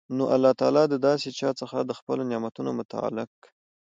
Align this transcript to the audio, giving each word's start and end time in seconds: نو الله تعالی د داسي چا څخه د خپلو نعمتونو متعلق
نو 0.17 0.23
الله 0.35 0.51
تعالی 0.59 0.83
د 0.89 0.95
داسي 1.07 1.29
چا 1.39 1.49
څخه 1.61 1.77
د 1.83 1.91
خپلو 1.99 2.21
نعمتونو 2.31 2.71
متعلق 2.79 3.31